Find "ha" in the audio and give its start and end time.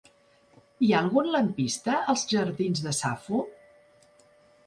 0.93-1.01